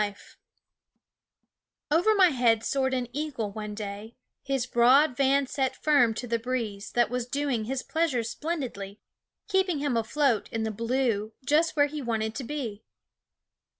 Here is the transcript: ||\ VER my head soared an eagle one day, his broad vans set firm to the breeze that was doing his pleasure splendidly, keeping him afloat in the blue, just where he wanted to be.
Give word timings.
||\ 0.01 0.03
VER 1.91 2.15
my 2.15 2.29
head 2.29 2.63
soared 2.63 2.95
an 2.95 3.07
eagle 3.13 3.51
one 3.51 3.75
day, 3.75 4.15
his 4.41 4.65
broad 4.65 5.15
vans 5.15 5.51
set 5.51 5.75
firm 5.75 6.15
to 6.15 6.25
the 6.25 6.39
breeze 6.39 6.91
that 6.93 7.11
was 7.11 7.27
doing 7.27 7.65
his 7.65 7.83
pleasure 7.83 8.23
splendidly, 8.23 8.99
keeping 9.47 9.77
him 9.77 9.95
afloat 9.95 10.49
in 10.51 10.63
the 10.63 10.71
blue, 10.71 11.33
just 11.45 11.75
where 11.75 11.85
he 11.85 12.01
wanted 12.01 12.33
to 12.33 12.43
be. 12.43 12.83